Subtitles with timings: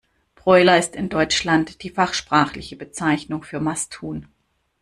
[0.33, 4.25] Broiler ist in Deutschland die fachsprachliche Bezeichnung für Masthuhn.